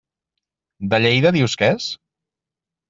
De 0.93 1.01
Lleida 1.05 1.35
dius 1.39 1.57
que 1.63 1.73
és? 1.77 1.95